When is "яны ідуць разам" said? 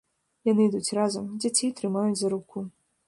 0.51-1.27